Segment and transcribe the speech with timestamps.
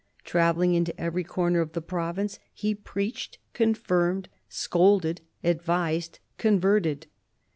[0.23, 7.05] Travelling into every corner of the province, he preached, confirmed, scolded, advised, converted.